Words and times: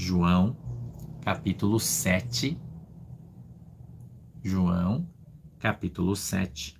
João, 0.00 0.56
capítulo 1.20 1.78
7. 1.78 2.58
João, 4.42 5.06
capítulo 5.58 6.16
7, 6.16 6.74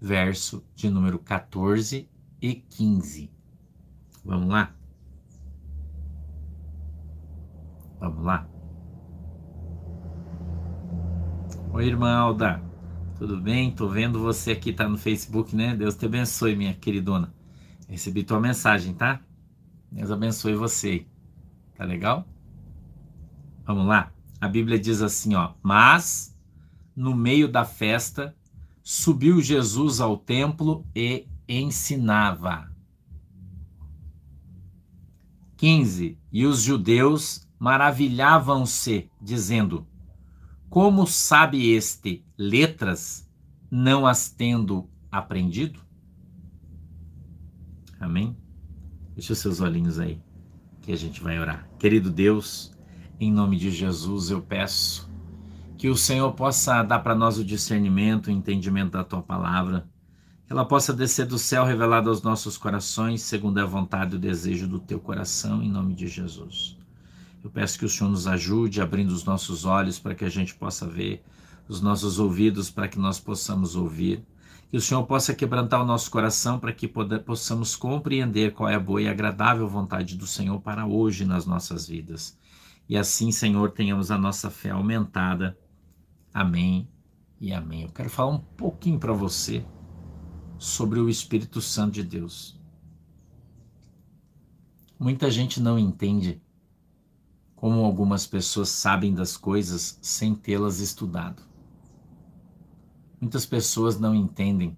verso 0.00 0.64
de 0.74 0.90
número 0.90 1.16
14 1.16 2.10
e 2.42 2.54
15. 2.56 3.30
Vamos 4.24 4.48
lá? 4.48 4.74
Vamos 8.00 8.24
lá? 8.24 8.48
Oi, 11.72 11.86
irmã 11.86 12.16
Alda. 12.16 12.60
Tudo 13.16 13.40
bem? 13.40 13.70
Tô 13.70 13.88
vendo 13.88 14.18
você 14.18 14.50
aqui, 14.50 14.72
tá 14.72 14.88
no 14.88 14.98
Facebook, 14.98 15.54
né? 15.54 15.76
Deus 15.76 15.94
te 15.94 16.06
abençoe, 16.06 16.56
minha 16.56 16.74
queridona. 16.74 17.32
Recebi 17.88 18.24
tua 18.24 18.40
mensagem, 18.40 18.92
tá? 18.92 19.20
Deus 19.92 20.10
abençoe 20.10 20.56
você. 20.56 21.06
Tá 21.76 21.84
legal? 21.84 22.26
Vamos 23.66 23.86
lá? 23.86 24.12
A 24.40 24.48
Bíblia 24.48 24.78
diz 24.78 25.02
assim, 25.02 25.34
ó: 25.34 25.54
"Mas 25.62 26.34
no 26.94 27.14
meio 27.14 27.48
da 27.48 27.64
festa 27.64 28.34
subiu 28.82 29.42
Jesus 29.42 30.00
ao 30.00 30.16
templo 30.16 30.86
e 30.94 31.26
ensinava." 31.48 32.70
15. 35.56 36.18
E 36.30 36.46
os 36.46 36.62
judeus 36.62 37.48
maravilhavam-se, 37.58 39.10
dizendo: 39.20 39.86
como 40.68 41.06
sabe 41.06 41.70
este 41.70 42.24
letras, 42.36 43.26
não 43.70 44.06
as 44.06 44.28
tendo 44.28 44.88
aprendido? 45.10 45.80
Amém? 47.98 48.36
Deixa 49.14 49.32
os 49.32 49.38
seus 49.38 49.60
olhinhos 49.60 49.98
aí, 49.98 50.20
que 50.82 50.92
a 50.92 50.96
gente 50.96 51.22
vai 51.22 51.38
orar. 51.38 51.66
Querido 51.78 52.10
Deus, 52.10 52.75
em 53.18 53.32
nome 53.32 53.56
de 53.56 53.70
Jesus, 53.70 54.30
eu 54.30 54.42
peço 54.42 55.08
que 55.78 55.88
o 55.88 55.96
Senhor 55.96 56.32
possa 56.32 56.82
dar 56.82 56.98
para 57.00 57.14
nós 57.14 57.38
o 57.38 57.44
discernimento, 57.44 58.26
o 58.26 58.30
entendimento 58.30 58.92
da 58.92 59.04
tua 59.04 59.22
palavra, 59.22 59.86
que 60.46 60.52
ela 60.52 60.64
possa 60.64 60.92
descer 60.92 61.26
do 61.26 61.38
céu 61.38 61.64
revelada 61.64 62.08
aos 62.08 62.22
nossos 62.22 62.56
corações, 62.56 63.22
segundo 63.22 63.58
a 63.58 63.66
vontade 63.66 64.14
e 64.14 64.16
o 64.16 64.20
desejo 64.20 64.68
do 64.68 64.78
teu 64.78 64.98
coração, 64.98 65.62
em 65.62 65.70
nome 65.70 65.94
de 65.94 66.06
Jesus. 66.06 66.76
Eu 67.42 67.50
peço 67.50 67.78
que 67.78 67.84
o 67.84 67.88
Senhor 67.88 68.10
nos 68.10 68.26
ajude 68.26 68.80
abrindo 68.80 69.10
os 69.10 69.24
nossos 69.24 69.64
olhos 69.64 69.98
para 69.98 70.14
que 70.14 70.24
a 70.24 70.28
gente 70.28 70.54
possa 70.54 70.86
ver, 70.86 71.24
os 71.68 71.80
nossos 71.80 72.18
ouvidos 72.18 72.70
para 72.70 72.88
que 72.88 72.98
nós 72.98 73.18
possamos 73.18 73.76
ouvir. 73.76 74.22
Que 74.70 74.76
o 74.76 74.80
Senhor 74.80 75.04
possa 75.04 75.34
quebrantar 75.34 75.80
o 75.80 75.86
nosso 75.86 76.10
coração 76.10 76.58
para 76.58 76.72
que 76.72 76.88
possamos 76.88 77.76
compreender 77.76 78.52
qual 78.52 78.68
é 78.68 78.74
a 78.74 78.80
boa 78.80 79.00
e 79.00 79.08
agradável 79.08 79.68
vontade 79.68 80.16
do 80.16 80.26
Senhor 80.26 80.60
para 80.60 80.86
hoje 80.86 81.24
nas 81.24 81.46
nossas 81.46 81.86
vidas. 81.86 82.36
E 82.88 82.96
assim, 82.96 83.32
Senhor, 83.32 83.72
tenhamos 83.72 84.10
a 84.10 84.18
nossa 84.18 84.50
fé 84.50 84.70
aumentada. 84.70 85.58
Amém 86.32 86.88
e 87.40 87.52
amém. 87.52 87.82
Eu 87.82 87.90
quero 87.90 88.08
falar 88.08 88.32
um 88.32 88.38
pouquinho 88.38 88.98
para 88.98 89.12
você 89.12 89.64
sobre 90.58 91.00
o 91.00 91.08
Espírito 91.08 91.60
Santo 91.60 91.94
de 91.94 92.02
Deus. 92.02 92.58
Muita 94.98 95.30
gente 95.30 95.60
não 95.60 95.78
entende 95.78 96.40
como 97.54 97.84
algumas 97.84 98.26
pessoas 98.26 98.68
sabem 98.68 99.12
das 99.12 99.36
coisas 99.36 99.98
sem 100.00 100.34
tê-las 100.34 100.78
estudado. 100.78 101.42
Muitas 103.20 103.44
pessoas 103.44 103.98
não 103.98 104.14
entendem 104.14 104.76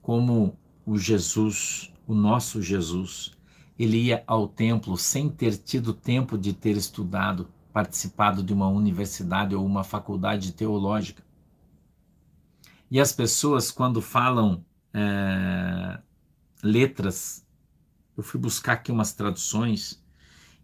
como 0.00 0.56
o 0.86 0.96
Jesus, 0.96 1.92
o 2.06 2.14
nosso 2.14 2.62
Jesus, 2.62 3.37
ele 3.78 3.98
ia 3.98 4.24
ao 4.26 4.48
templo 4.48 4.96
sem 4.96 5.28
ter 5.28 5.56
tido 5.56 5.94
tempo 5.94 6.36
de 6.36 6.52
ter 6.52 6.76
estudado, 6.76 7.48
participado 7.72 8.42
de 8.42 8.52
uma 8.52 8.68
universidade 8.68 9.54
ou 9.54 9.64
uma 9.64 9.84
faculdade 9.84 10.52
teológica. 10.52 11.22
E 12.90 12.98
as 12.98 13.12
pessoas, 13.12 13.70
quando 13.70 14.02
falam 14.02 14.64
é, 14.92 16.00
letras, 16.62 17.46
eu 18.16 18.22
fui 18.22 18.40
buscar 18.40 18.72
aqui 18.72 18.90
umas 18.90 19.12
traduções, 19.12 20.02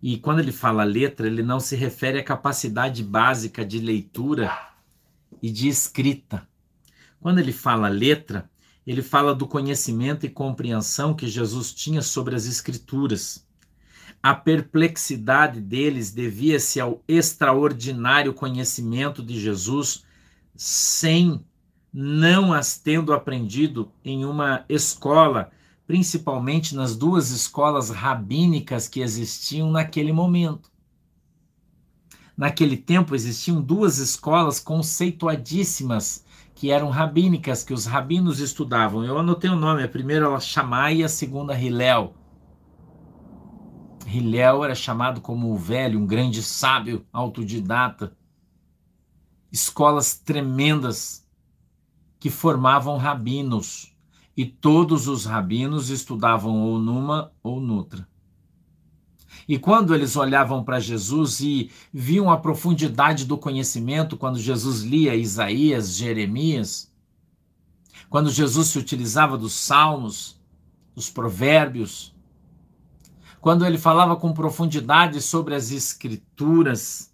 e 0.03 0.19
quando 0.19 0.41
ele 0.41 0.53
fala 0.53 0.85
letra, 0.85 1.27
ele 1.27 1.43
não 1.43 1.61
se 1.61 1.77
refere 1.77 2.19
à 2.19 2.25
capacidade 2.25 3.03
básica 3.03 3.65
de 3.65 3.79
leitura 3.79 4.51
e 5.41 5.51
de 5.51 5.69
escrita. 5.69 6.47
Quando 7.21 7.39
ele 7.39 7.53
fala 7.53 7.89
letra, 7.89 8.51
ele 8.87 9.03
fala 9.03 9.35
do 9.35 9.47
conhecimento 9.47 10.27
e 10.27 10.31
compreensão 10.31 11.15
que 11.15 11.27
Jesus 11.27 11.73
tinha 11.73 12.03
sobre 12.03 12.35
as 12.35 12.47
Escrituras. 12.47 13.47
A 14.23 14.35
perplexidade 14.35 15.61
deles 15.61 16.11
devia-se 16.11 16.81
ao 16.81 17.03
extraordinário 17.07 18.33
conhecimento 18.33 19.23
de 19.23 19.39
Jesus, 19.39 20.05
sem 20.55 21.45
não 21.93 22.53
as 22.53 22.79
tendo 22.79 23.13
aprendido 23.13 23.91
em 24.05 24.25
uma 24.25 24.65
escola 24.69 25.51
principalmente 25.87 26.75
nas 26.75 26.97
duas 26.97 27.31
escolas 27.31 27.91
rabínicas 27.91 28.89
que 28.89 29.01
existiam 29.01 29.71
naquele 29.71 30.13
momento. 30.13 30.71
Naquele 32.37 32.77
tempo 32.77 33.15
existiam 33.15 33.61
duas 33.61 33.99
escolas 33.99 34.59
conceituadíssimas 34.59 36.25
que 36.55 36.71
eram 36.71 36.89
rabínicas, 36.89 37.65
que 37.65 37.73
os 37.73 37.85
rabinos 37.85 38.39
estudavam. 38.39 39.05
Eu 39.05 39.19
anotei 39.19 39.51
o 39.51 39.57
nome, 39.57 39.83
a 39.83 39.89
primeira 39.89 40.27
era 40.27 40.41
Shammai 40.41 40.97
e 40.97 41.05
a 41.05 41.09
segunda 41.09 41.59
Hillel. 41.59 42.15
Hillel 44.07 44.65
era 44.65 44.75
chamado 44.75 45.21
como 45.21 45.51
o 45.51 45.57
velho, 45.57 45.99
um 45.99 46.07
grande 46.07 46.43
sábio, 46.43 47.05
autodidata. 47.13 48.17
Escolas 49.51 50.17
tremendas 50.17 51.27
que 52.21 52.31
formavam 52.31 52.97
rabinos 52.97 53.95
e 54.37 54.45
todos 54.45 55.09
os 55.09 55.27
rabinos 55.27 55.91
estudavam 55.91 56.63
ou 56.63 56.79
numa 56.79 57.33
ou 57.43 57.61
noutra. 57.61 58.09
E 59.49 59.59
quando 59.59 59.95
eles 59.95 60.17
olhavam 60.17 60.65
para 60.65 60.81
Jesus 60.81 61.41
e 61.41 61.71
viam 61.93 62.31
a 62.31 62.37
profundidade 62.37 63.25
do 63.25 63.37
conhecimento, 63.37 64.17
quando 64.17 64.39
Jesus 64.39 64.83
lia 64.83 65.15
Isaías, 65.15 65.95
Jeremias, 65.95 66.91
quando 68.09 68.31
Jesus 68.31 68.69
se 68.69 68.79
utilizava 68.79 69.37
dos 69.37 69.53
salmos, 69.53 70.41
dos 70.95 71.11
provérbios, 71.11 72.15
quando 73.41 73.67
ele 73.67 73.77
falava 73.77 74.17
com 74.17 74.33
profundidade 74.33 75.21
sobre 75.21 75.55
as 75.55 75.71
escrituras, 75.71 77.14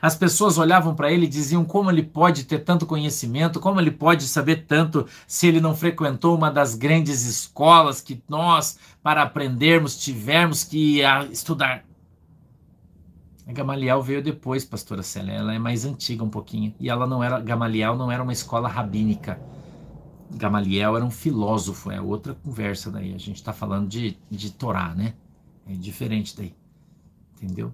as 0.00 0.14
pessoas 0.14 0.58
olhavam 0.58 0.94
para 0.94 1.10
ele 1.12 1.26
e 1.26 1.28
diziam 1.28 1.64
como 1.64 1.90
ele 1.90 2.02
pode 2.02 2.44
ter 2.44 2.60
tanto 2.60 2.86
conhecimento, 2.86 3.60
como 3.60 3.80
ele 3.80 3.90
pode 3.90 4.24
saber 4.24 4.66
tanto 4.66 5.06
se 5.26 5.46
ele 5.46 5.60
não 5.60 5.74
frequentou 5.74 6.36
uma 6.36 6.50
das 6.50 6.74
grandes 6.74 7.24
escolas 7.24 8.00
que 8.00 8.22
nós, 8.28 8.78
para 9.02 9.22
aprendermos, 9.22 9.96
tivemos 9.96 10.64
que 10.64 11.00
estudar. 11.30 11.84
A 13.46 13.52
Gamaliel 13.52 14.02
veio 14.02 14.22
depois, 14.22 14.62
pastora 14.62 15.02
Célia, 15.02 15.32
ela 15.32 15.54
é 15.54 15.58
mais 15.58 15.86
antiga 15.86 16.22
um 16.22 16.28
pouquinho. 16.28 16.74
E 16.78 16.90
ela 16.90 17.06
não 17.06 17.24
era, 17.24 17.40
Gamaliel 17.40 17.96
não 17.96 18.12
era 18.12 18.22
uma 18.22 18.32
escola 18.32 18.68
rabínica. 18.68 19.40
Gamaliel 20.30 20.96
era 20.96 21.04
um 21.04 21.10
filósofo, 21.10 21.90
é 21.90 21.98
outra 21.98 22.34
conversa 22.34 22.90
daí. 22.90 23.14
A 23.14 23.18
gente 23.18 23.36
está 23.36 23.54
falando 23.54 23.88
de, 23.88 24.18
de 24.30 24.52
Torá, 24.52 24.94
né? 24.94 25.14
É 25.66 25.72
diferente 25.72 26.36
daí. 26.36 26.54
Entendeu? 27.36 27.72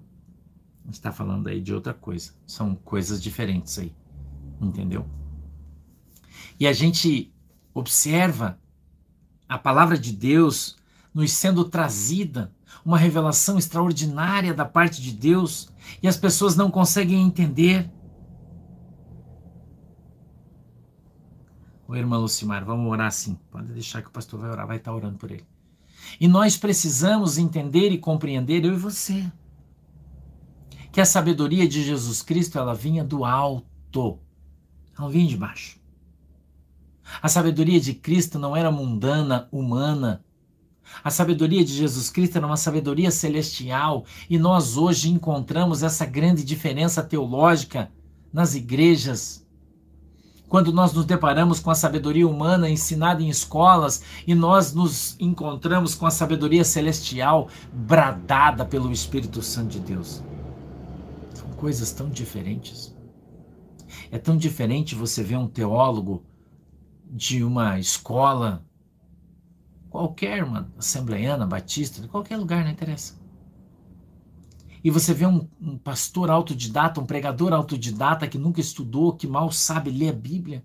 Está 0.91 1.11
falando 1.11 1.47
aí 1.47 1.61
de 1.61 1.73
outra 1.73 1.93
coisa. 1.93 2.33
São 2.45 2.75
coisas 2.75 3.21
diferentes 3.21 3.77
aí. 3.79 3.93
Entendeu? 4.61 5.05
E 6.59 6.67
a 6.67 6.73
gente 6.73 7.33
observa 7.73 8.59
a 9.47 9.57
palavra 9.57 9.97
de 9.97 10.11
Deus 10.11 10.77
nos 11.13 11.31
sendo 11.31 11.65
trazida, 11.65 12.53
uma 12.83 12.97
revelação 12.97 13.57
extraordinária 13.57 14.53
da 14.53 14.65
parte 14.65 15.01
de 15.01 15.11
Deus, 15.11 15.69
e 16.03 16.07
as 16.07 16.17
pessoas 16.17 16.55
não 16.55 16.69
conseguem 16.69 17.21
entender. 17.21 17.89
O 21.87 21.95
irmão 21.95 22.21
Lucimar, 22.21 22.65
vamos 22.65 22.91
orar 22.91 23.07
assim. 23.07 23.37
Pode 23.49 23.71
deixar 23.71 24.01
que 24.01 24.09
o 24.09 24.11
pastor 24.11 24.39
vai 24.39 24.49
orar, 24.49 24.67
vai 24.67 24.77
estar 24.77 24.93
orando 24.93 25.17
por 25.17 25.31
ele. 25.31 25.45
E 26.19 26.27
nós 26.27 26.57
precisamos 26.57 27.37
entender 27.37 27.91
e 27.91 27.97
compreender, 27.97 28.65
eu 28.65 28.73
e 28.73 28.77
você 28.77 29.31
que 30.95 31.01
a 31.01 31.05
sabedoria 31.05 31.67
de 31.67 31.83
Jesus 31.83 32.21
Cristo 32.21 32.57
ela 32.57 32.73
vinha 32.73 33.03
do 33.03 33.25
alto, 33.25 34.17
não 34.97 35.09
vinha 35.09 35.27
de 35.27 35.35
baixo. 35.35 35.77
A 37.21 37.27
sabedoria 37.27 37.81
de 37.81 37.93
Cristo 37.93 38.39
não 38.39 38.55
era 38.55 38.71
mundana, 38.71 39.49
humana. 39.51 40.23
A 41.03 41.11
sabedoria 41.11 41.65
de 41.65 41.73
Jesus 41.73 42.09
Cristo 42.09 42.37
era 42.37 42.47
uma 42.47 42.55
sabedoria 42.55 43.11
celestial 43.11 44.05
e 44.29 44.37
nós 44.37 44.77
hoje 44.77 45.09
encontramos 45.09 45.83
essa 45.83 46.05
grande 46.05 46.45
diferença 46.45 47.03
teológica 47.03 47.91
nas 48.31 48.55
igrejas. 48.55 49.45
quando 50.47 50.71
nós 50.71 50.93
nos 50.93 51.03
deparamos 51.03 51.59
com 51.59 51.71
a 51.71 51.75
sabedoria 51.75 52.25
humana 52.25 52.69
ensinada 52.69 53.21
em 53.21 53.27
escolas 53.27 54.01
e 54.25 54.33
nós 54.33 54.73
nos 54.73 55.17
encontramos 55.19 55.93
com 55.93 56.05
a 56.05 56.11
sabedoria 56.11 56.63
celestial 56.63 57.49
bradada 57.73 58.63
pelo 58.63 58.93
Espírito 58.93 59.41
Santo 59.41 59.71
de 59.71 59.79
Deus. 59.81 60.23
Coisas 61.57 61.91
tão 61.91 62.09
diferentes. 62.09 62.95
É 64.11 64.17
tão 64.17 64.37
diferente 64.37 64.95
você 64.95 65.23
ver 65.23 65.37
um 65.37 65.47
teólogo 65.47 66.23
de 67.05 67.43
uma 67.43 67.79
escola 67.79 68.65
qualquer, 69.89 70.43
uma 70.43 70.69
assembleiana, 70.77 71.45
batista, 71.45 72.05
qualquer 72.07 72.37
lugar, 72.37 72.63
não 72.63 72.71
interessa. 72.71 73.15
E 74.83 74.91
você 74.91 75.13
vê 75.13 75.25
um, 75.25 75.47
um, 75.59 75.77
pastor 75.77 76.29
autodidata, 76.29 76.99
um 76.99 77.05
pregador 77.05 77.53
autodidata 77.53 78.27
que 78.27 78.37
nunca 78.37 78.61
estudou, 78.61 79.13
que 79.13 79.25
mal 79.25 79.51
sabe 79.51 79.89
ler 79.89 80.09
a 80.09 80.13
Bíblia. 80.13 80.63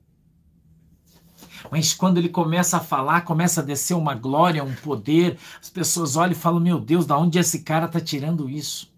Mas 1.70 1.94
quando 1.94 2.18
ele 2.18 2.28
começa 2.28 2.76
a 2.76 2.80
falar, 2.80 3.22
começa 3.22 3.60
a 3.60 3.64
descer 3.64 3.94
uma 3.94 4.14
glória, 4.14 4.64
um 4.64 4.74
poder, 4.74 5.38
as 5.60 5.70
pessoas 5.70 6.16
olham 6.16 6.32
e 6.32 6.34
falam: 6.34 6.60
Meu 6.60 6.78
Deus, 6.78 7.06
da 7.06 7.16
onde 7.16 7.38
esse 7.38 7.60
cara 7.60 7.86
está 7.86 8.00
tirando 8.00 8.48
isso? 8.48 8.92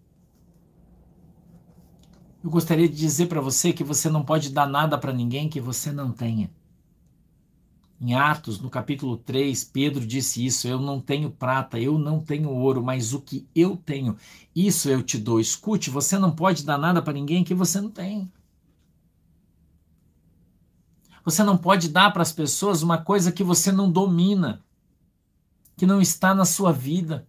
Eu 2.43 2.51
gostaria 2.51 2.89
de 2.89 2.97
dizer 2.97 3.27
para 3.27 3.41
você 3.41 3.73
que 3.73 3.85
você 3.85 4.11
não 4.11 4.25
pode 4.25 4.51
dar 4.51 4.67
nada 4.67 4.99
para 4.99 5.13
ninguém 5.13 5.49
que 5.49 5.61
você 5.61 5.93
não 5.93 6.11
tenha. 6.11 6.51
Em 8.01 8.15
Atos, 8.15 8.59
no 8.59 8.69
capítulo 8.69 9.17
3, 9.17 9.63
Pedro 9.63 10.05
disse 10.05 10.45
isso: 10.45 10.67
Eu 10.67 10.81
não 10.81 11.01
tenho 11.01 11.31
prata, 11.31 11.79
eu 11.79 11.97
não 11.97 12.19
tenho 12.19 12.51
ouro, 12.51 12.83
mas 12.83 13.15
o 13.15 13.21
que 13.21 13.47
eu 13.55 13.77
tenho, 13.77 14.17
isso 14.57 14.89
eu 14.89 15.05
te 15.05 15.19
dou. 15.19 15.39
Escute, 15.39 15.89
você 15.89 16.19
não 16.19 16.33
pode 16.33 16.65
dar 16.65 16.77
nada 16.77 17.01
para 17.01 17.13
ninguém 17.13 17.45
que 17.45 17.55
você 17.55 17.81
não 17.81 17.91
tem. 17.91 18.29
Você 21.25 21.45
não 21.45 21.57
pode 21.57 21.89
dar 21.89 22.13
para 22.13 22.23
as 22.23 22.33
pessoas 22.33 22.83
uma 22.83 22.99
coisa 22.99 23.31
que 23.31 23.45
você 23.45 23.71
não 23.71 23.89
domina, 23.89 24.61
que 25.77 25.87
não 25.87 26.01
está 26.01 26.35
na 26.35 26.45
sua 26.45 26.73
vida. 26.73 27.25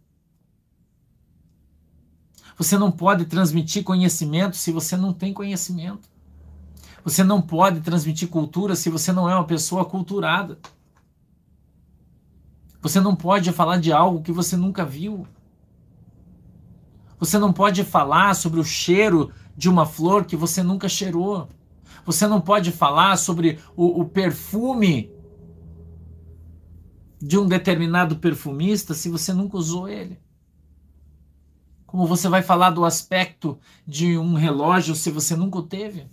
Você 2.57 2.77
não 2.77 2.91
pode 2.91 3.25
transmitir 3.25 3.83
conhecimento 3.83 4.55
se 4.55 4.71
você 4.71 4.95
não 4.95 5.13
tem 5.13 5.33
conhecimento. 5.33 6.07
Você 7.03 7.23
não 7.23 7.41
pode 7.41 7.81
transmitir 7.81 8.29
cultura 8.29 8.75
se 8.75 8.89
você 8.89 9.11
não 9.11 9.29
é 9.29 9.35
uma 9.35 9.45
pessoa 9.45 9.83
culturada. 9.83 10.57
Você 12.81 12.99
não 12.99 13.15
pode 13.15 13.51
falar 13.51 13.77
de 13.77 13.91
algo 13.91 14.21
que 14.21 14.31
você 14.31 14.55
nunca 14.55 14.85
viu. 14.85 15.27
Você 17.19 17.37
não 17.39 17.53
pode 17.53 17.83
falar 17.83 18.35
sobre 18.35 18.59
o 18.59 18.63
cheiro 18.63 19.31
de 19.55 19.69
uma 19.69 19.85
flor 19.85 20.25
que 20.25 20.35
você 20.35 20.61
nunca 20.61 20.89
cheirou. 20.89 21.47
Você 22.05 22.27
não 22.27 22.41
pode 22.41 22.71
falar 22.71 23.17
sobre 23.17 23.59
o, 23.75 24.01
o 24.01 24.05
perfume 24.05 25.11
de 27.21 27.37
um 27.37 27.47
determinado 27.47 28.17
perfumista 28.17 28.93
se 28.93 29.09
você 29.09 29.31
nunca 29.31 29.55
usou 29.55 29.87
ele. 29.87 30.19
Como 31.93 32.07
você 32.07 32.27
vai 32.27 32.41
falar 32.41 32.71
do 32.71 32.85
aspecto 32.85 33.59
de 33.85 34.17
um 34.17 34.33
relógio 34.33 34.95
se 34.95 35.11
você 35.11 35.35
nunca 35.35 35.59
o 35.59 35.61
teve? 35.61 36.07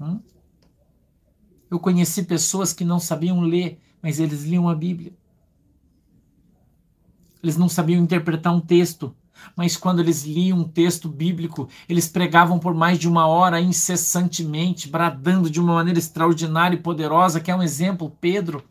Hum? 0.00 0.20
Eu 1.68 1.80
conheci 1.80 2.22
pessoas 2.22 2.72
que 2.72 2.84
não 2.84 3.00
sabiam 3.00 3.40
ler, 3.40 3.80
mas 4.00 4.20
eles 4.20 4.44
liam 4.44 4.68
a 4.68 4.74
Bíblia. 4.76 5.12
Eles 7.42 7.56
não 7.56 7.68
sabiam 7.68 8.00
interpretar 8.00 8.54
um 8.54 8.60
texto, 8.60 9.12
mas 9.56 9.76
quando 9.76 9.98
eles 9.98 10.22
liam 10.22 10.58
um 10.58 10.68
texto 10.68 11.08
bíblico, 11.08 11.68
eles 11.88 12.06
pregavam 12.06 12.60
por 12.60 12.72
mais 12.72 13.00
de 13.00 13.08
uma 13.08 13.26
hora 13.26 13.60
incessantemente, 13.60 14.88
bradando 14.88 15.50
de 15.50 15.60
uma 15.60 15.74
maneira 15.74 15.98
extraordinária 15.98 16.76
e 16.76 16.80
poderosa, 16.80 17.40
que 17.40 17.50
é 17.50 17.56
um 17.56 17.64
exemplo, 17.64 18.16
Pedro. 18.20 18.62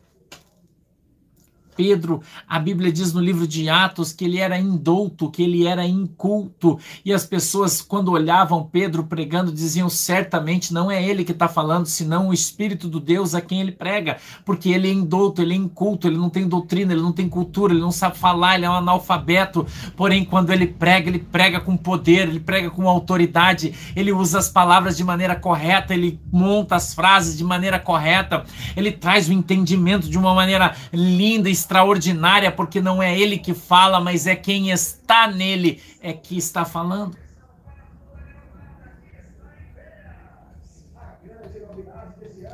Pedro, 1.76 2.22
a 2.48 2.58
Bíblia 2.58 2.92
diz 2.92 3.14
no 3.14 3.20
livro 3.20 3.48
de 3.48 3.70
Atos 3.70 4.14
que 4.14 4.26
ele 4.26 4.40
era 4.40 4.58
indouto, 4.58 5.30
que 5.30 5.44
ele 5.44 5.66
era 5.66 5.86
inculto, 5.86 6.80
e 7.04 7.14
as 7.14 7.26
pessoas, 7.26 7.82
quando 7.82 8.12
olhavam 8.12 8.64
Pedro 8.64 9.04
pregando, 9.04 9.52
diziam 9.52 9.90
certamente 9.90 10.74
não 10.74 10.90
é 10.90 11.04
ele 11.04 11.24
que 11.24 11.32
está 11.32 11.48
falando, 11.48 11.86
senão 11.86 12.30
o 12.30 12.34
Espírito 12.34 12.88
do 12.88 13.00
Deus 13.00 13.36
a 13.36 13.42
quem 13.42 13.62
ele 13.62 13.72
prega, 13.72 14.18
porque 14.46 14.70
ele 14.70 14.88
é 14.88 14.94
indouto, 14.94 15.42
ele 15.42 15.54
é 15.54 15.58
inculto, 15.58 16.08
ele 16.08 16.18
não 16.18 16.30
tem 16.30 16.48
doutrina, 16.48 16.94
ele 16.94 17.02
não 17.02 17.12
tem 17.12 17.28
cultura, 17.28 17.74
ele 17.74 17.82
não 17.82 17.92
sabe 17.92 18.18
falar, 18.18 18.56
ele 18.56 18.66
é 18.66 18.70
um 18.70 18.74
analfabeto, 18.74 19.66
porém, 19.96 20.24
quando 20.24 20.52
ele 20.52 20.68
prega, 20.68 21.10
ele 21.10 21.20
prega 21.20 21.60
com 21.60 21.76
poder, 21.76 22.28
ele 22.28 22.40
prega 22.40 22.70
com 22.70 22.88
autoridade, 22.88 23.74
ele 23.96 24.12
usa 24.12 24.40
as 24.40 24.50
palavras 24.50 24.96
de 24.96 25.04
maneira 25.04 25.36
correta, 25.36 25.94
ele 25.94 26.20
monta 26.32 26.76
as 26.76 26.94
frases 26.94 27.38
de 27.38 27.44
maneira 27.44 27.80
correta, 27.80 28.46
ele 28.76 28.92
traz 28.92 29.28
o 29.28 29.34
entendimento 29.34 30.10
de 30.10 30.18
uma 30.18 30.34
maneira 30.34 30.76
linda 30.94 31.50
e 31.50 31.52
extraordinária, 31.66 32.52
porque 32.52 32.80
não 32.80 33.02
é 33.02 33.18
ele 33.20 33.40
que 33.40 33.54
fala, 33.54 34.00
mas 34.00 34.28
é 34.28 34.36
quem 34.36 34.70
está 34.70 35.28
nele 35.28 35.82
é 36.00 36.14
que 36.14 36.38
está 36.38 36.64
falando. 36.64 37.18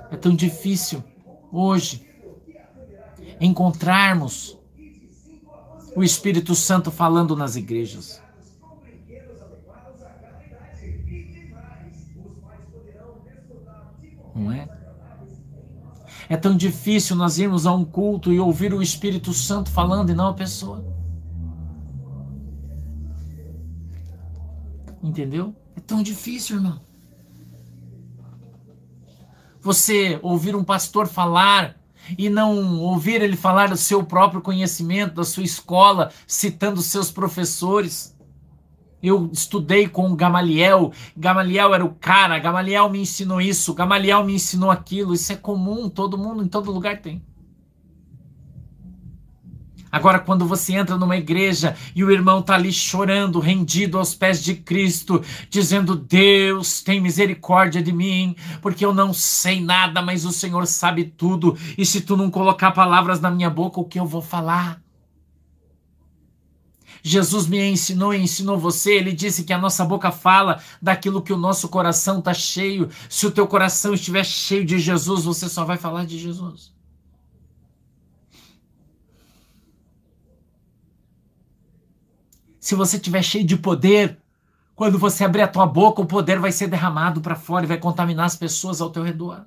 É 0.10 0.18
tão 0.18 0.36
difícil 0.36 1.04
hoje 1.52 2.08
encontrarmos 3.40 4.58
o 5.96 6.04
Espírito 6.04 6.56
Santo 6.56 6.90
falando 6.90 7.36
nas 7.36 7.56
igrejas. 7.56 8.22
Não 14.34 14.52
é? 14.52 14.81
É 16.32 16.38
tão 16.38 16.56
difícil 16.56 17.14
nós 17.14 17.38
irmos 17.38 17.68
a 17.68 17.74
um 17.74 17.84
culto 17.84 18.32
e 18.32 18.40
ouvir 18.40 18.74
o 18.74 18.82
Espírito 18.82 19.34
Santo 19.34 19.70
falando 19.70 20.12
e 20.12 20.14
não 20.14 20.28
a 20.28 20.34
pessoa. 20.34 20.82
Entendeu? 25.04 25.54
É 25.76 25.82
tão 25.82 26.02
difícil, 26.02 26.56
irmão. 26.56 26.80
Você 29.60 30.22
ouvir 30.24 30.56
um 30.56 30.64
pastor 30.64 31.06
falar 31.06 31.76
e 32.18 32.30
não 32.30 32.80
ouvir 32.80 33.22
ele 33.22 33.36
falar 33.36 33.68
do 33.68 33.76
seu 33.76 34.02
próprio 34.02 34.40
conhecimento, 34.40 35.16
da 35.16 35.26
sua 35.26 35.44
escola, 35.44 36.14
citando 36.26 36.82
seus 36.82 37.12
professores. 37.12 38.16
Eu 39.02 39.30
estudei 39.32 39.88
com 39.88 40.16
Gamaliel. 40.16 40.92
Gamaliel 41.16 41.74
era 41.74 41.86
o 41.86 41.94
cara. 41.94 42.40
Gamaliel 42.40 42.90
me 42.90 43.00
ensinou 43.00 43.42
isso. 43.42 43.74
Gamaliel 43.74 44.24
me 44.24 44.36
ensinou 44.36 44.70
aquilo. 44.70 45.14
Isso 45.14 45.34
é 45.34 45.36
comum. 45.36 45.90
Todo 45.90 46.18
mundo, 46.18 46.44
em 46.44 46.48
todo 46.48 46.72
lugar 46.72 47.02
tem. 47.02 47.22
Agora, 49.92 50.20
quando 50.20 50.46
você 50.46 50.74
entra 50.74 50.98
numa 50.98 51.18
igreja 51.18 51.76
e 51.94 52.04
o 52.04 52.10
irmão 52.10 52.40
está 52.40 52.56
ali 52.56 52.72
chorando, 52.72 53.40
rendido 53.40 53.98
aos 53.98 54.16
pés 54.16 54.42
de 54.42 54.56
Cristo, 54.56 55.22
dizendo: 55.50 55.96
Deus, 55.96 56.82
tem 56.82 57.02
misericórdia 57.02 57.84
de 57.84 57.92
mim, 57.92 58.36
porque 58.62 58.86
eu 58.86 58.94
não 58.94 59.14
sei 59.14 59.60
nada, 59.62 60.02
mas 60.02 60.24
o 60.24 60.32
Senhor 60.32 60.66
sabe 60.66 61.04
tudo. 61.04 61.58
E 61.78 61.86
se 61.86 62.02
tu 62.02 62.16
não 62.16 62.32
colocar 62.32 62.72
palavras 62.72 63.20
na 63.20 63.30
minha 63.30 63.50
boca, 63.50 63.82
o 63.82 63.86
que 63.86 64.00
eu 64.00 64.06
vou 64.06 64.22
falar? 64.22 64.81
Jesus 67.04 67.48
me 67.48 67.60
ensinou 67.70 68.14
e 68.14 68.22
ensinou 68.22 68.58
você. 68.58 68.94
Ele 68.94 69.12
disse 69.12 69.44
que 69.44 69.54
a 69.54 69.58
nossa 69.58 69.84
boca 69.84 70.12
fala 70.12 70.62
daquilo 70.82 71.22
que 71.22 71.34
o 71.34 71.38
nosso 71.38 71.70
coração 71.70 72.20
está 72.20 72.34
cheio. 72.34 72.90
Se 73.10 73.26
o 73.26 73.32
teu 73.32 73.48
coração 73.48 73.94
estiver 73.94 74.24
cheio 74.24 74.66
de 74.66 74.80
Jesus, 74.80 75.26
você 75.26 75.50
só 75.50 75.66
vai 75.66 75.78
falar 75.78 76.06
de 76.06 76.18
Jesus. 76.20 76.72
Se 82.60 82.76
você 82.76 82.98
estiver 82.98 83.24
cheio 83.24 83.44
de 83.44 83.58
poder, 83.58 84.20
quando 84.76 85.00
você 85.00 85.24
abrir 85.24 85.42
a 85.42 85.48
tua 85.48 85.66
boca, 85.66 86.02
o 86.02 86.06
poder 86.06 86.40
vai 86.40 86.52
ser 86.52 86.68
derramado 86.68 87.20
para 87.20 87.36
fora 87.36 87.66
e 87.66 87.68
vai 87.68 87.78
contaminar 87.78 88.26
as 88.26 88.36
pessoas 88.36 88.80
ao 88.80 88.92
teu 88.92 89.04
redor. 89.04 89.46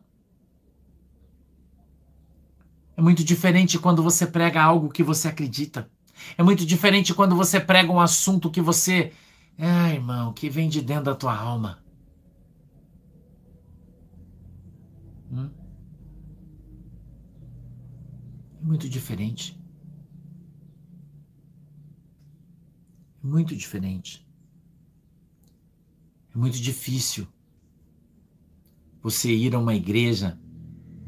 É 2.97 3.03
muito 3.03 3.25
diferente 3.25 3.79
quando 3.79 4.03
você 4.03 4.27
prega 4.27 4.63
algo 4.63 4.91
que 4.91 5.03
você 5.03 5.29
acredita. 5.29 5.89
É 6.37 6.43
muito 6.43 6.65
diferente 6.65 7.15
quando 7.15 7.37
você 7.37 7.61
prega 7.61 7.93
um 7.93 8.01
assunto 8.01 8.51
que 8.51 8.61
você. 8.61 9.13
É, 9.57 9.95
irmão, 9.95 10.33
que 10.33 10.49
vem 10.49 10.69
de 10.69 10.83
dentro 10.83 11.05
da 11.05 11.15
tua 11.15 11.37
alma. 11.37 11.79
Hum? 15.31 15.51
É 18.61 18.65
muito 18.65 18.89
diferente. 18.89 19.61
É 23.23 23.27
muito 23.27 23.55
diferente. 23.55 24.27
É 26.35 26.39
muito 26.39 26.59
difícil 26.61 27.29
você 29.01 29.33
ir 29.33 29.55
a 29.55 29.59
uma 29.59 29.75
igreja 29.75 30.39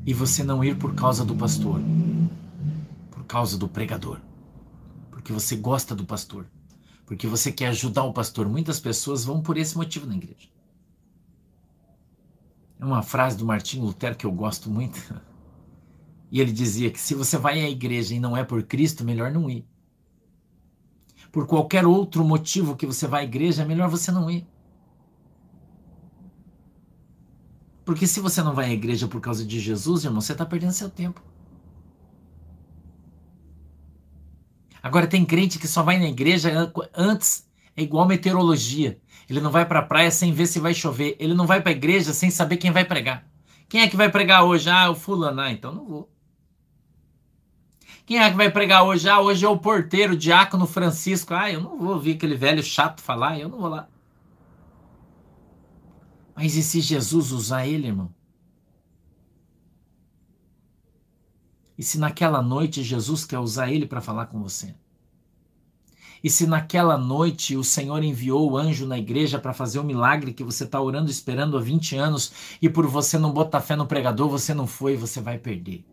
e 0.04 0.14
você 0.14 0.44
não 0.44 0.62
ir 0.62 0.78
por 0.78 0.94
causa 0.94 1.24
do 1.24 1.34
pastor, 1.34 1.80
por 3.10 3.24
causa 3.24 3.58
do 3.58 3.66
pregador 3.66 4.20
porque 5.26 5.32
você 5.32 5.56
gosta 5.56 5.92
do 5.92 6.06
pastor, 6.06 6.46
porque 7.04 7.26
você 7.26 7.50
quer 7.50 7.66
ajudar 7.66 8.04
o 8.04 8.12
pastor. 8.12 8.48
Muitas 8.48 8.78
pessoas 8.78 9.24
vão 9.24 9.42
por 9.42 9.58
esse 9.58 9.76
motivo 9.76 10.06
na 10.06 10.14
igreja. 10.14 10.48
É 12.78 12.84
uma 12.84 13.02
frase 13.02 13.36
do 13.36 13.44
Martinho 13.44 13.86
Lutero 13.86 14.14
que 14.14 14.24
eu 14.24 14.30
gosto 14.30 14.70
muito. 14.70 15.00
E 16.28 16.40
ele 16.40 16.50
dizia 16.50 16.90
que 16.90 16.98
se 16.98 17.14
você 17.14 17.38
vai 17.38 17.60
à 17.60 17.70
igreja 17.70 18.12
e 18.12 18.18
não 18.18 18.36
é 18.36 18.42
por 18.42 18.60
Cristo, 18.64 19.04
melhor 19.04 19.30
não 19.30 19.48
ir. 19.48 19.64
Por 21.30 21.46
qualquer 21.46 21.86
outro 21.86 22.24
motivo 22.24 22.74
que 22.74 22.84
você 22.84 23.06
vai 23.06 23.20
à 23.20 23.24
igreja, 23.24 23.62
é 23.62 23.64
melhor 23.64 23.88
você 23.88 24.10
não 24.10 24.28
ir. 24.28 24.44
Porque 27.84 28.08
se 28.08 28.18
você 28.18 28.42
não 28.42 28.56
vai 28.56 28.66
à 28.66 28.72
igreja 28.72 29.06
por 29.06 29.20
causa 29.20 29.46
de 29.46 29.60
Jesus, 29.60 30.04
irmão, 30.04 30.20
você 30.20 30.32
está 30.32 30.44
perdendo 30.44 30.72
seu 30.72 30.90
tempo. 30.90 31.22
Agora 34.86 35.08
tem 35.08 35.24
crente 35.24 35.58
que 35.58 35.66
só 35.66 35.82
vai 35.82 35.98
na 35.98 36.06
igreja 36.06 36.72
antes, 36.94 37.44
é 37.76 37.82
igual 37.82 38.06
meteorologia. 38.06 39.00
Ele 39.28 39.40
não 39.40 39.50
vai 39.50 39.66
para 39.66 39.80
a 39.80 39.82
praia 39.82 40.12
sem 40.12 40.32
ver 40.32 40.46
se 40.46 40.60
vai 40.60 40.72
chover. 40.72 41.16
Ele 41.18 41.34
não 41.34 41.44
vai 41.44 41.60
para 41.60 41.72
a 41.72 41.74
igreja 41.74 42.12
sem 42.12 42.30
saber 42.30 42.56
quem 42.56 42.70
vai 42.70 42.84
pregar. 42.84 43.26
Quem 43.68 43.80
é 43.82 43.88
que 43.88 43.96
vai 43.96 44.08
pregar 44.08 44.44
hoje? 44.44 44.70
Ah, 44.70 44.88
o 44.88 44.94
fulano. 44.94 45.40
Ah, 45.40 45.50
então 45.50 45.74
não 45.74 45.84
vou. 45.84 46.10
Quem 48.06 48.22
é 48.22 48.30
que 48.30 48.36
vai 48.36 48.48
pregar 48.48 48.84
hoje? 48.84 49.08
Ah, 49.08 49.20
hoje 49.20 49.44
é 49.44 49.48
o 49.48 49.58
porteiro, 49.58 50.12
o 50.12 50.16
diácono 50.16 50.68
Francisco. 50.68 51.34
Ah, 51.34 51.50
eu 51.50 51.60
não 51.60 51.76
vou 51.76 51.94
ouvir 51.94 52.12
aquele 52.12 52.36
velho 52.36 52.62
chato 52.62 53.00
falar, 53.02 53.40
eu 53.40 53.48
não 53.48 53.58
vou 53.58 53.68
lá. 53.68 53.88
Mas 56.36 56.54
e 56.54 56.62
se 56.62 56.80
Jesus 56.80 57.32
usar 57.32 57.66
ele, 57.66 57.88
irmão? 57.88 58.14
E 61.78 61.82
se 61.82 61.98
naquela 61.98 62.42
noite 62.42 62.82
Jesus 62.82 63.24
quer 63.24 63.38
usar 63.38 63.70
ele 63.70 63.86
para 63.86 64.00
falar 64.00 64.26
com 64.26 64.42
você? 64.42 64.74
E 66.22 66.30
se 66.30 66.46
naquela 66.46 66.96
noite 66.96 67.56
o 67.56 67.62
Senhor 67.62 68.02
enviou 68.02 68.50
o 68.50 68.56
anjo 68.56 68.86
na 68.86 68.98
igreja 68.98 69.38
para 69.38 69.52
fazer 69.52 69.78
o 69.78 69.84
milagre 69.84 70.32
que 70.32 70.42
você 70.42 70.64
está 70.64 70.80
orando, 70.80 71.10
esperando 71.10 71.56
há 71.56 71.60
20 71.60 71.96
anos, 71.96 72.32
e 72.60 72.68
por 72.68 72.86
você 72.86 73.18
não 73.18 73.32
botar 73.32 73.60
fé 73.60 73.76
no 73.76 73.86
pregador, 73.86 74.28
você 74.28 74.54
não 74.54 74.66
foi, 74.66 74.96
você 74.96 75.20
vai 75.20 75.38
perder. 75.38 75.84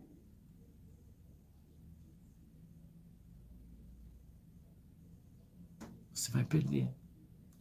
Você 6.13 6.32
vai 6.32 6.44
perder. 6.46 6.88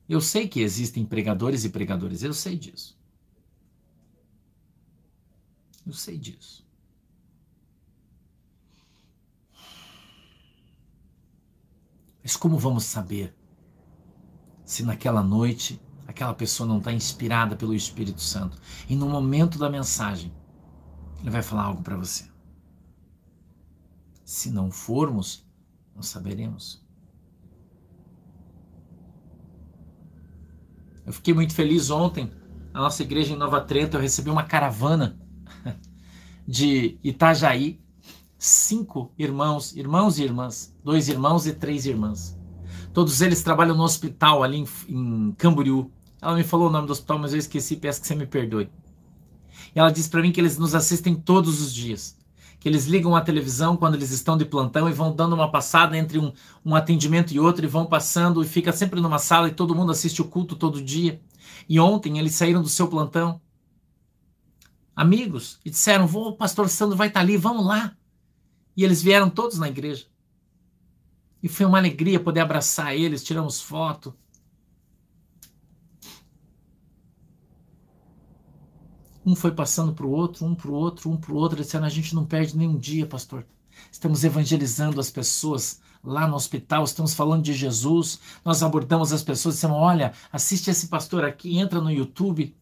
Eu 0.08 0.20
sei 0.20 0.46
que 0.46 0.60
existem 0.60 1.04
pregadores 1.04 1.64
e 1.64 1.70
pregadores, 1.70 2.22
eu 2.22 2.32
sei 2.32 2.56
disso. 2.56 2.96
Eu 5.86 5.92
sei 5.92 6.16
disso. 6.16 6.64
Mas 12.22 12.36
como 12.36 12.58
vamos 12.58 12.84
saber 12.84 13.36
se 14.64 14.82
naquela 14.82 15.22
noite 15.22 15.80
aquela 16.06 16.34
pessoa 16.34 16.66
não 16.66 16.78
está 16.78 16.92
inspirada 16.92 17.56
pelo 17.56 17.74
Espírito 17.74 18.20
Santo 18.20 18.58
e 18.88 18.94
no 18.94 19.08
momento 19.08 19.58
da 19.58 19.68
mensagem 19.68 20.32
ele 21.20 21.30
vai 21.30 21.42
falar 21.42 21.64
algo 21.64 21.82
para 21.82 21.96
você? 21.96 22.30
Se 24.24 24.50
não 24.50 24.70
formos, 24.70 25.46
não 25.94 26.02
saberemos. 26.02 26.82
Eu 31.04 31.12
fiquei 31.12 31.34
muito 31.34 31.54
feliz 31.54 31.90
ontem. 31.90 32.32
Na 32.72 32.80
nossa 32.80 33.02
igreja 33.02 33.34
em 33.34 33.36
Nova 33.36 33.60
Trento, 33.60 33.96
eu 33.96 34.00
recebi 34.00 34.30
uma 34.30 34.44
caravana 34.44 35.18
de 36.46 36.98
Itajaí. 37.02 37.81
Cinco 38.44 39.12
irmãos, 39.16 39.72
irmãos 39.76 40.18
e 40.18 40.24
irmãs, 40.24 40.74
dois 40.82 41.08
irmãos 41.08 41.46
e 41.46 41.52
três 41.52 41.86
irmãs. 41.86 42.36
Todos 42.92 43.20
eles 43.20 43.40
trabalham 43.40 43.76
no 43.76 43.84
hospital 43.84 44.42
ali 44.42 44.56
em, 44.58 44.66
em 44.88 45.32
Camboriú. 45.38 45.92
Ela 46.20 46.34
me 46.34 46.42
falou 46.42 46.66
o 46.66 46.72
nome 46.72 46.88
do 46.88 46.92
hospital, 46.92 47.20
mas 47.20 47.32
eu 47.32 47.38
esqueci, 47.38 47.76
peço 47.76 48.00
que 48.00 48.06
você 48.08 48.16
me 48.16 48.26
perdoe. 48.26 48.68
E 49.72 49.78
ela 49.78 49.92
disse 49.92 50.10
para 50.10 50.20
mim 50.20 50.32
que 50.32 50.40
eles 50.40 50.58
nos 50.58 50.74
assistem 50.74 51.14
todos 51.14 51.60
os 51.60 51.72
dias 51.72 52.20
que 52.58 52.68
eles 52.68 52.86
ligam 52.86 53.14
a 53.14 53.20
televisão 53.20 53.76
quando 53.76 53.94
eles 53.94 54.10
estão 54.10 54.36
de 54.36 54.44
plantão 54.44 54.88
e 54.88 54.92
vão 54.92 55.14
dando 55.14 55.34
uma 55.34 55.50
passada 55.50 55.96
entre 55.96 56.18
um, 56.18 56.32
um 56.64 56.74
atendimento 56.74 57.32
e 57.32 57.38
outro 57.38 57.64
e 57.64 57.68
vão 57.68 57.86
passando 57.86 58.42
e 58.42 58.46
fica 58.46 58.72
sempre 58.72 59.00
numa 59.00 59.18
sala 59.18 59.48
e 59.48 59.54
todo 59.54 59.74
mundo 59.74 59.92
assiste 59.92 60.20
o 60.20 60.24
culto 60.24 60.56
todo 60.56 60.82
dia. 60.82 61.20
E 61.68 61.78
ontem 61.78 62.18
eles 62.18 62.34
saíram 62.34 62.60
do 62.60 62.68
seu 62.68 62.88
plantão, 62.88 63.40
amigos, 64.96 65.60
e 65.64 65.70
disseram: 65.70 66.08
Vou, 66.08 66.36
pastor 66.36 66.68
Sandro 66.68 66.96
vai 66.96 67.06
estar 67.06 67.20
ali, 67.20 67.36
vamos 67.36 67.64
lá. 67.64 67.96
E 68.76 68.84
eles 68.84 69.02
vieram 69.02 69.28
todos 69.28 69.58
na 69.58 69.68
igreja. 69.68 70.06
E 71.42 71.48
foi 71.48 71.66
uma 71.66 71.78
alegria 71.78 72.20
poder 72.20 72.40
abraçar 72.40 72.94
eles, 72.94 73.24
tiramos 73.24 73.60
foto. 73.60 74.14
Um 79.24 79.36
foi 79.36 79.52
passando 79.52 79.92
para 79.92 80.06
o 80.06 80.10
outro, 80.10 80.44
um 80.44 80.54
para 80.54 80.70
o 80.70 80.74
outro, 80.74 81.10
um 81.10 81.16
para 81.16 81.32
o 81.32 81.36
outro, 81.36 81.56
disseram: 81.56 81.86
a 81.86 81.88
gente 81.88 82.14
não 82.14 82.24
perde 82.24 82.56
nenhum 82.56 82.76
dia, 82.76 83.06
pastor. 83.06 83.46
Estamos 83.90 84.24
evangelizando 84.24 85.00
as 85.00 85.10
pessoas 85.10 85.80
lá 86.02 86.26
no 86.26 86.34
hospital, 86.34 86.82
estamos 86.84 87.14
falando 87.14 87.44
de 87.44 87.52
Jesus, 87.52 88.20
nós 88.44 88.62
abordamos 88.62 89.12
as 89.12 89.22
pessoas 89.22 89.62
e 89.62 89.66
olha, 89.66 90.12
assiste 90.32 90.68
esse 90.68 90.88
pastor 90.88 91.24
aqui, 91.24 91.58
entra 91.58 91.80
no 91.80 91.90
YouTube. 91.90 92.56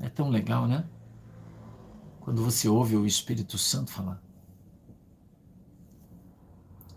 É 0.00 0.08
tão 0.08 0.30
legal, 0.30 0.68
né? 0.68 0.84
Quando 2.28 2.44
você 2.44 2.68
ouve 2.68 2.94
o 2.94 3.06
Espírito 3.06 3.56
Santo 3.56 3.90
falar. 3.90 4.22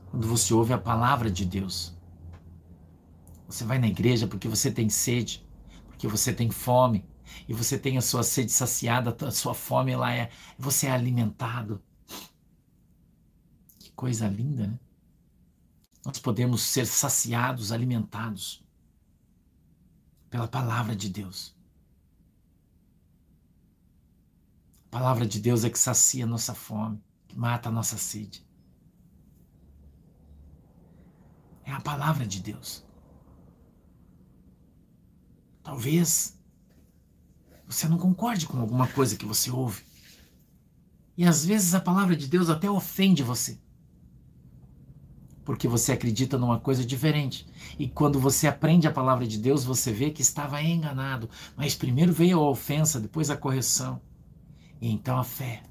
Quando 0.09 0.27
você 0.27 0.53
ouve 0.53 0.73
a 0.73 0.77
palavra 0.77 1.31
de 1.31 1.45
Deus. 1.45 1.97
Você 3.47 3.63
vai 3.63 3.79
na 3.79 3.87
igreja 3.87 4.27
porque 4.27 4.49
você 4.49 4.69
tem 4.69 4.89
sede, 4.89 5.47
porque 5.87 6.05
você 6.05 6.33
tem 6.33 6.51
fome, 6.51 7.05
e 7.47 7.53
você 7.53 7.79
tem 7.79 7.97
a 7.97 8.01
sua 8.01 8.23
sede 8.23 8.51
saciada, 8.51 9.15
a 9.25 9.31
sua 9.31 9.53
fome 9.53 9.95
lá 9.95 10.13
é, 10.13 10.29
você 10.59 10.87
é 10.87 10.91
alimentado. 10.91 11.81
Que 13.79 13.89
coisa 13.93 14.27
linda, 14.27 14.67
né? 14.67 14.79
Nós 16.05 16.19
podemos 16.19 16.61
ser 16.61 16.85
saciados, 16.85 17.71
alimentados 17.71 18.61
pela 20.29 20.49
palavra 20.49 20.93
de 20.93 21.07
Deus. 21.07 21.55
A 24.91 24.99
palavra 24.99 25.25
de 25.25 25.39
Deus 25.39 25.63
é 25.63 25.69
que 25.69 25.79
sacia 25.79 26.25
a 26.25 26.27
nossa 26.27 26.53
fome, 26.53 27.01
que 27.25 27.39
mata 27.39 27.69
a 27.69 27.71
nossa 27.71 27.97
sede. 27.97 28.45
É 31.63 31.71
a 31.71 31.79
palavra 31.79 32.27
de 32.27 32.41
Deus. 32.41 32.83
Talvez 35.63 36.37
você 37.65 37.87
não 37.87 37.97
concorde 37.97 38.45
com 38.45 38.59
alguma 38.59 38.85
coisa 38.85 39.15
que 39.15 39.25
você 39.25 39.49
ouve. 39.49 39.81
E 41.15 41.23
às 41.25 41.45
vezes 41.45 41.73
a 41.73 41.79
palavra 41.79 42.13
de 42.13 42.27
Deus 42.27 42.49
até 42.49 42.69
ofende 42.69 43.23
você. 43.23 43.57
Porque 45.45 45.69
você 45.69 45.93
acredita 45.93 46.37
numa 46.37 46.59
coisa 46.59 46.85
diferente. 46.85 47.47
E 47.79 47.87
quando 47.87 48.19
você 48.19 48.45
aprende 48.45 48.87
a 48.87 48.91
palavra 48.91 49.25
de 49.25 49.37
Deus, 49.37 49.63
você 49.63 49.93
vê 49.93 50.11
que 50.11 50.21
estava 50.21 50.61
enganado. 50.61 51.29
Mas 51.55 51.75
primeiro 51.75 52.11
veio 52.11 52.39
a 52.39 52.49
ofensa, 52.49 52.99
depois 52.99 53.29
a 53.29 53.37
correção. 53.37 54.01
E 54.81 54.89
então 54.89 55.19
a 55.19 55.23
fé. 55.23 55.61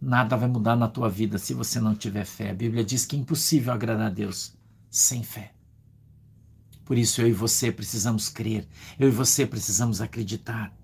Nada 0.00 0.36
vai 0.36 0.48
mudar 0.48 0.74
na 0.74 0.88
tua 0.88 1.08
vida 1.08 1.38
se 1.38 1.52
você 1.52 1.78
não 1.78 1.94
tiver 1.94 2.24
fé. 2.24 2.50
A 2.50 2.54
Bíblia 2.54 2.82
diz 2.82 3.04
que 3.04 3.14
é 3.14 3.18
impossível 3.18 3.72
agradar 3.72 4.06
a 4.06 4.10
Deus 4.10 4.56
sem 4.90 5.22
fé. 5.22 5.52
Por 6.84 6.98
isso 6.98 7.20
eu 7.20 7.28
e 7.28 7.32
você 7.32 7.70
precisamos 7.72 8.28
crer, 8.28 8.66
eu 8.98 9.08
e 9.08 9.10
você 9.10 9.46
precisamos 9.46 10.00
acreditar. 10.00 10.74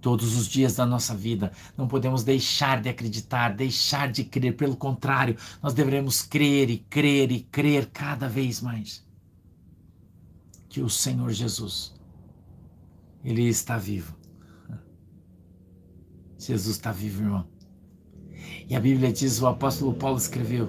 Todos 0.00 0.36
os 0.36 0.48
dias 0.48 0.74
da 0.74 0.84
nossa 0.84 1.14
vida, 1.14 1.52
não 1.76 1.86
podemos 1.86 2.24
deixar 2.24 2.80
de 2.80 2.88
acreditar, 2.88 3.54
deixar 3.54 4.10
de 4.10 4.24
crer. 4.24 4.56
Pelo 4.56 4.76
contrário, 4.76 5.36
nós 5.62 5.72
devemos 5.72 6.22
crer 6.22 6.68
e 6.70 6.78
crer 6.78 7.30
e 7.30 7.40
crer 7.40 7.86
cada 7.86 8.28
vez 8.28 8.60
mais. 8.60 9.06
Que 10.68 10.80
o 10.80 10.90
Senhor 10.90 11.30
Jesus, 11.30 11.94
Ele 13.22 13.42
está 13.42 13.78
vivo. 13.78 14.21
Jesus 16.46 16.76
está 16.76 16.92
vivo, 16.92 17.22
irmão. 17.22 17.46
E 18.68 18.74
a 18.74 18.80
Bíblia 18.80 19.12
diz, 19.12 19.40
o 19.40 19.46
apóstolo 19.46 19.94
Paulo 19.94 20.18
escreveu, 20.18 20.68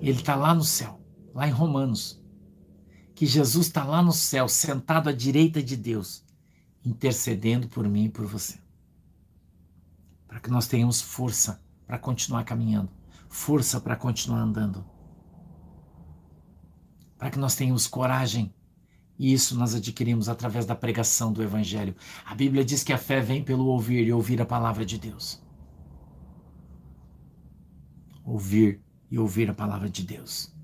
ele 0.00 0.18
está 0.18 0.34
lá 0.34 0.54
no 0.54 0.64
céu, 0.64 1.00
lá 1.34 1.48
em 1.48 1.52
Romanos 1.52 2.20
que 3.16 3.24
Jesus 3.24 3.68
está 3.68 3.82
lá 3.82 4.02
no 4.02 4.12
céu, 4.12 4.46
sentado 4.46 5.08
à 5.08 5.12
direita 5.12 5.62
de 5.62 5.74
Deus, 5.74 6.22
intercedendo 6.84 7.66
por 7.66 7.88
mim 7.88 8.04
e 8.04 8.08
por 8.10 8.26
você. 8.26 8.58
Para 10.28 10.38
que 10.38 10.50
nós 10.50 10.68
tenhamos 10.68 11.00
força 11.00 11.64
para 11.86 11.98
continuar 11.98 12.44
caminhando, 12.44 12.90
força 13.30 13.80
para 13.80 13.96
continuar 13.96 14.40
andando. 14.40 14.84
Para 17.16 17.30
que 17.30 17.38
nós 17.38 17.56
tenhamos 17.56 17.86
coragem. 17.86 18.54
E 19.18 19.32
isso 19.32 19.56
nós 19.56 19.74
adquirimos 19.74 20.28
através 20.28 20.66
da 20.66 20.74
pregação 20.74 21.32
do 21.32 21.42
Evangelho. 21.42 21.94
A 22.24 22.34
Bíblia 22.34 22.64
diz 22.64 22.84
que 22.84 22.92
a 22.92 22.98
fé 22.98 23.20
vem 23.20 23.42
pelo 23.42 23.66
ouvir 23.66 24.06
e 24.06 24.12
ouvir 24.12 24.40
a 24.40 24.46
palavra 24.46 24.84
de 24.84 24.98
Deus. 24.98 25.42
Ouvir 28.24 28.80
e 29.10 29.18
ouvir 29.18 29.48
a 29.48 29.54
palavra 29.54 29.88
de 29.88 30.02
Deus. 30.02 30.54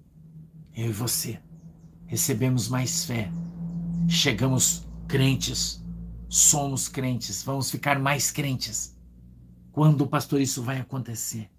Eu 0.75 0.90
e 0.90 0.92
você 0.92 1.40
recebemos 2.06 2.68
mais 2.68 3.06
fé, 3.06 3.30
chegamos 4.06 4.87
crentes, 5.09 5.82
somos 6.28 6.88
crentes, 6.88 7.42
vamos 7.42 7.71
ficar 7.71 7.99
mais 7.99 8.30
crentes. 8.30 8.99
Quando, 9.71 10.06
pastor, 10.06 10.40
isso 10.40 10.62
vai 10.62 10.78
acontecer? 10.78 11.50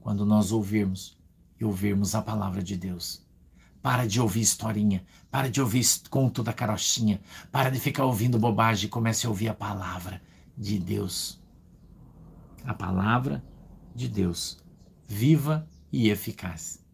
Quando 0.00 0.26
nós 0.26 0.50
ouvirmos 0.50 1.16
e 1.60 1.64
ouvirmos 1.64 2.14
a 2.14 2.22
palavra 2.22 2.62
de 2.62 2.76
Deus. 2.76 3.27
Para 3.82 4.06
de 4.06 4.20
ouvir 4.20 4.40
historinha, 4.40 5.04
para 5.30 5.48
de 5.48 5.60
ouvir 5.60 5.84
conto 6.10 6.42
da 6.42 6.52
carochinha, 6.52 7.20
para 7.52 7.70
de 7.70 7.78
ficar 7.78 8.04
ouvindo 8.04 8.38
bobagem 8.38 8.86
e 8.86 8.90
comece 8.90 9.26
a 9.26 9.30
ouvir 9.30 9.48
a 9.48 9.54
palavra 9.54 10.20
de 10.56 10.78
Deus. 10.78 11.40
A 12.64 12.74
palavra 12.74 13.42
de 13.94 14.08
Deus, 14.08 14.58
viva 15.06 15.66
e 15.92 16.10
eficaz. 16.10 16.84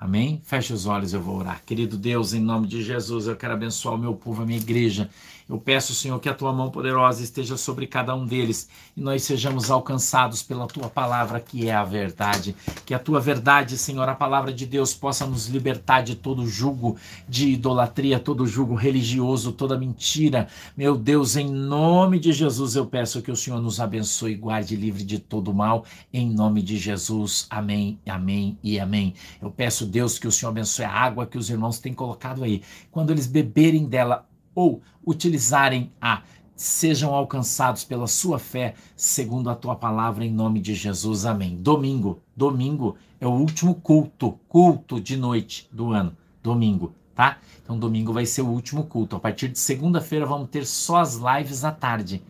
Amém? 0.00 0.40
Feche 0.44 0.72
os 0.72 0.86
olhos, 0.86 1.12
eu 1.12 1.20
vou 1.20 1.38
orar. 1.38 1.60
Querido 1.66 1.96
Deus, 1.96 2.32
em 2.32 2.40
nome 2.40 2.68
de 2.68 2.82
Jesus, 2.82 3.26
eu 3.26 3.34
quero 3.34 3.54
abençoar 3.54 3.96
o 3.96 3.98
meu 3.98 4.14
povo, 4.14 4.42
a 4.42 4.46
minha 4.46 4.58
igreja. 4.58 5.10
Eu 5.48 5.58
peço, 5.58 5.94
Senhor, 5.94 6.20
que 6.20 6.28
a 6.28 6.34
tua 6.34 6.52
mão 6.52 6.70
poderosa 6.70 7.22
esteja 7.22 7.56
sobre 7.56 7.86
cada 7.86 8.14
um 8.14 8.26
deles 8.26 8.68
e 8.94 9.00
nós 9.00 9.22
sejamos 9.22 9.70
alcançados 9.70 10.42
pela 10.42 10.66
tua 10.66 10.90
palavra, 10.90 11.40
que 11.40 11.66
é 11.66 11.74
a 11.74 11.84
verdade. 11.84 12.54
Que 12.84 12.92
a 12.92 12.98
tua 12.98 13.18
verdade, 13.18 13.78
Senhor, 13.78 14.06
a 14.06 14.14
palavra 14.14 14.52
de 14.52 14.66
Deus, 14.66 14.92
possa 14.92 15.26
nos 15.26 15.46
libertar 15.46 16.02
de 16.02 16.14
todo 16.14 16.46
jugo 16.46 16.98
de 17.26 17.48
idolatria, 17.48 18.20
todo 18.20 18.46
jugo 18.46 18.74
religioso, 18.74 19.50
toda 19.52 19.78
mentira. 19.78 20.48
Meu 20.76 20.94
Deus, 20.94 21.34
em 21.34 21.48
nome 21.48 22.20
de 22.20 22.30
Jesus, 22.30 22.76
eu 22.76 22.84
peço 22.84 23.22
que 23.22 23.32
o 23.32 23.36
Senhor 23.36 23.60
nos 23.62 23.80
abençoe 23.80 24.32
e 24.32 24.36
guarde 24.36 24.76
livre 24.76 25.02
de 25.02 25.18
todo 25.18 25.54
mal. 25.54 25.86
Em 26.12 26.28
nome 26.28 26.60
de 26.60 26.76
Jesus. 26.76 27.46
Amém, 27.48 27.98
amém 28.06 28.58
e 28.62 28.78
amém. 28.78 29.14
Eu 29.40 29.50
peço, 29.50 29.86
Deus, 29.88 30.18
que 30.18 30.28
o 30.28 30.32
Senhor 30.32 30.50
abençoe 30.50 30.84
a 30.84 30.92
água 30.92 31.26
que 31.26 31.38
os 31.38 31.50
irmãos 31.50 31.78
têm 31.78 31.94
colocado 31.94 32.44
aí. 32.44 32.62
Quando 32.90 33.10
eles 33.10 33.26
beberem 33.26 33.86
dela, 33.86 34.28
ou 34.54 34.82
utilizarem 35.06 35.92
a 36.00 36.22
sejam 36.56 37.14
alcançados 37.14 37.84
pela 37.84 38.08
sua 38.08 38.38
fé, 38.38 38.74
segundo 38.96 39.48
a 39.48 39.54
tua 39.54 39.76
palavra, 39.76 40.24
em 40.24 40.32
nome 40.32 40.60
de 40.60 40.74
Jesus. 40.74 41.24
Amém. 41.24 41.56
Domingo, 41.56 42.20
domingo 42.36 42.96
é 43.20 43.26
o 43.26 43.30
último 43.30 43.76
culto, 43.76 44.38
culto 44.48 45.00
de 45.00 45.16
noite 45.16 45.68
do 45.72 45.92
ano. 45.92 46.16
Domingo, 46.42 46.92
tá? 47.14 47.38
Então, 47.62 47.78
domingo 47.78 48.12
vai 48.12 48.26
ser 48.26 48.42
o 48.42 48.48
último 48.48 48.82
culto. 48.84 49.14
A 49.14 49.20
partir 49.20 49.48
de 49.48 49.58
segunda-feira, 49.58 50.26
vamos 50.26 50.48
ter 50.48 50.66
só 50.66 50.96
as 50.96 51.14
lives 51.14 51.62
à 51.64 51.70
tarde. 51.70 52.20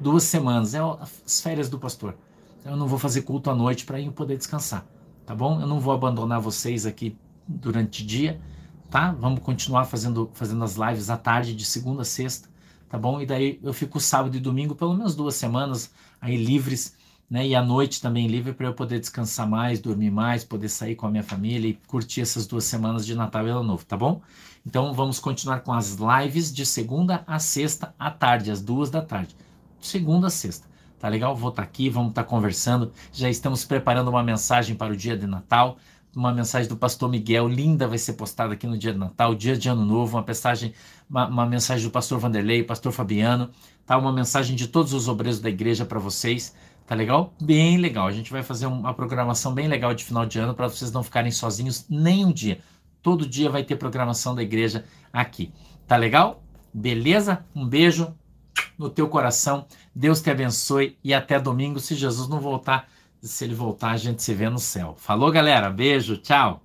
Duas 0.00 0.22
semanas, 0.22 0.74
é 0.74 0.80
as 0.80 1.42
férias 1.42 1.68
do 1.68 1.78
pastor. 1.78 2.16
Eu 2.64 2.76
não 2.76 2.88
vou 2.88 2.98
fazer 2.98 3.22
culto 3.22 3.50
à 3.50 3.54
noite 3.54 3.84
para 3.84 4.00
eu 4.00 4.10
poder 4.10 4.38
descansar, 4.38 4.86
tá 5.24 5.34
bom? 5.34 5.60
Eu 5.60 5.66
não 5.66 5.80
vou 5.80 5.92
abandonar 5.94 6.40
vocês 6.40 6.86
aqui 6.86 7.16
durante 7.46 8.02
o 8.02 8.06
dia 8.06 8.40
tá? 8.94 9.10
Vamos 9.10 9.40
continuar 9.40 9.86
fazendo, 9.86 10.30
fazendo 10.34 10.62
as 10.62 10.76
lives 10.76 11.10
à 11.10 11.16
tarde, 11.16 11.52
de 11.52 11.64
segunda 11.64 12.02
a 12.02 12.04
sexta, 12.04 12.48
tá 12.88 12.96
bom? 12.96 13.20
E 13.20 13.26
daí 13.26 13.58
eu 13.60 13.72
fico 13.72 13.98
sábado 13.98 14.36
e 14.36 14.38
domingo, 14.40 14.76
pelo 14.76 14.94
menos 14.94 15.16
duas 15.16 15.34
semanas 15.34 15.90
aí 16.20 16.36
livres, 16.36 16.96
né? 17.28 17.44
E 17.44 17.56
à 17.56 17.60
noite 17.60 18.00
também 18.00 18.28
livre 18.28 18.52
para 18.52 18.68
eu 18.68 18.72
poder 18.72 19.00
descansar 19.00 19.48
mais, 19.48 19.80
dormir 19.80 20.12
mais, 20.12 20.44
poder 20.44 20.68
sair 20.68 20.94
com 20.94 21.08
a 21.08 21.10
minha 21.10 21.24
família 21.24 21.66
e 21.68 21.74
curtir 21.88 22.20
essas 22.20 22.46
duas 22.46 22.62
semanas 22.62 23.04
de 23.04 23.16
Natal 23.16 23.44
e 23.48 23.50
Ano 23.50 23.64
Novo, 23.64 23.84
tá 23.84 23.96
bom? 23.96 24.22
Então 24.64 24.94
vamos 24.94 25.18
continuar 25.18 25.62
com 25.62 25.72
as 25.72 25.96
lives 25.96 26.54
de 26.54 26.64
segunda 26.64 27.24
a 27.26 27.40
sexta 27.40 27.92
à 27.98 28.12
tarde, 28.12 28.52
às 28.52 28.62
duas 28.62 28.90
da 28.90 29.02
tarde. 29.02 29.34
Segunda 29.80 30.28
a 30.28 30.30
sexta. 30.30 30.68
Tá 31.04 31.10
legal? 31.10 31.36
Vou 31.36 31.50
estar 31.50 31.60
tá 31.60 31.68
aqui, 31.68 31.90
vamos 31.90 32.12
estar 32.12 32.22
tá 32.22 32.28
conversando. 32.30 32.90
Já 33.12 33.28
estamos 33.28 33.62
preparando 33.62 34.08
uma 34.08 34.22
mensagem 34.22 34.74
para 34.74 34.90
o 34.90 34.96
dia 34.96 35.14
de 35.14 35.26
Natal 35.26 35.76
uma 36.16 36.32
mensagem 36.32 36.66
do 36.66 36.76
pastor 36.78 37.10
Miguel, 37.10 37.46
linda, 37.46 37.86
vai 37.86 37.98
ser 37.98 38.14
postada 38.14 38.54
aqui 38.54 38.66
no 38.66 38.78
dia 38.78 38.92
de 38.92 38.98
Natal, 38.98 39.34
dia 39.34 39.56
de 39.56 39.68
Ano 39.68 39.84
Novo, 39.84 40.16
uma 40.16 40.24
mensagem, 40.24 40.72
uma, 41.10 41.26
uma 41.26 41.44
mensagem 41.44 41.84
do 41.84 41.90
pastor 41.90 42.18
Vanderlei, 42.20 42.62
pastor 42.62 42.92
Fabiano, 42.92 43.50
tá? 43.84 43.98
Uma 43.98 44.12
mensagem 44.12 44.56
de 44.56 44.68
todos 44.68 44.94
os 44.94 45.08
obreiros 45.08 45.40
da 45.40 45.50
igreja 45.50 45.84
para 45.84 45.98
vocês, 45.98 46.54
tá 46.86 46.94
legal? 46.94 47.34
Bem 47.42 47.76
legal. 47.76 48.06
A 48.06 48.12
gente 48.12 48.30
vai 48.30 48.42
fazer 48.42 48.66
uma 48.66 48.94
programação 48.94 49.52
bem 49.52 49.68
legal 49.68 49.92
de 49.92 50.04
final 50.04 50.24
de 50.24 50.38
ano 50.38 50.54
para 50.54 50.68
vocês 50.68 50.90
não 50.90 51.02
ficarem 51.02 51.32
sozinhos 51.32 51.84
nem 51.90 52.24
um 52.24 52.32
dia. 52.32 52.60
Todo 53.02 53.28
dia 53.28 53.50
vai 53.50 53.62
ter 53.62 53.76
programação 53.76 54.34
da 54.34 54.42
igreja 54.42 54.84
aqui. 55.12 55.52
Tá 55.86 55.96
legal? 55.96 56.42
Beleza? 56.72 57.44
Um 57.54 57.68
beijo 57.68 58.14
no 58.78 58.90
teu 58.90 59.08
coração. 59.08 59.66
Deus 59.94 60.20
te 60.20 60.30
abençoe 60.30 60.98
e 61.02 61.14
até 61.14 61.38
domingo, 61.38 61.80
se 61.80 61.94
Jesus 61.94 62.28
não 62.28 62.40
voltar 62.40 62.88
se 63.24 63.44
ele 63.44 63.54
voltar, 63.54 63.90
a 63.90 63.96
gente 63.96 64.22
se 64.22 64.34
vê 64.34 64.48
no 64.50 64.58
céu. 64.58 64.94
Falou, 64.98 65.32
galera. 65.32 65.70
Beijo, 65.70 66.16
tchau. 66.18 66.62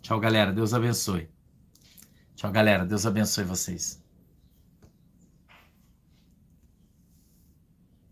Tchau, 0.00 0.18
galera. 0.18 0.52
Deus 0.52 0.72
abençoe. 0.72 1.28
Tchau, 2.34 2.50
galera. 2.50 2.86
Deus 2.86 3.04
abençoe 3.04 3.44
vocês. 3.44 4.02